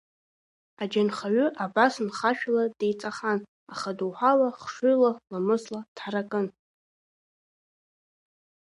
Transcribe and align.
Аџьанхаҩы 0.81 1.45
абас 1.63 1.93
нхашәала 2.05 2.63
деиҵахан, 2.77 3.39
аха 3.73 3.89
доуҳала, 3.97 4.49
хшыҩла, 4.61 5.11
ламысла 5.31 5.81
дҳаракын. 5.95 6.47